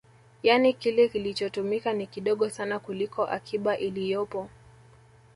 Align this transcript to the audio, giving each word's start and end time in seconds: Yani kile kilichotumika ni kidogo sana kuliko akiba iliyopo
Yani 0.43 0.73
kile 0.73 1.07
kilichotumika 1.09 1.93
ni 1.93 2.07
kidogo 2.07 2.49
sana 2.49 2.79
kuliko 2.79 3.25
akiba 3.25 3.77
iliyopo 3.77 4.49